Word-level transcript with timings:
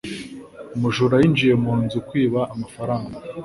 Umujura 0.75 1.15
yinjiye 1.21 1.53
mu 1.63 1.73
nzu 1.83 1.97
kwiba 2.07 2.41
amafaranga. 2.53 3.17